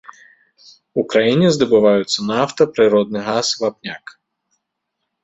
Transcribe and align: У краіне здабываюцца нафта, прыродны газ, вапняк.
У 1.01 1.01
краіне 1.11 1.47
здабываюцца 1.57 2.19
нафта, 2.31 2.61
прыродны 2.79 3.19
газ, 3.29 3.47
вапняк. 3.61 4.05